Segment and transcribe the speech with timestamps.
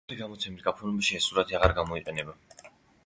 [0.03, 2.37] ახალი გამოცემის გაფორმებაში ეს სურათი აღარ გამოიყენება.